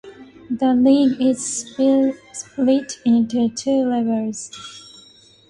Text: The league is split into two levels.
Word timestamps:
The 0.49 0.73
league 0.73 1.21
is 1.21 1.57
split 2.31 2.97
into 3.05 3.49
two 3.49 3.87
levels. 3.87 4.49